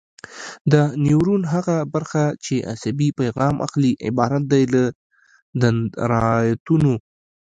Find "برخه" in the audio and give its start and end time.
1.93-2.23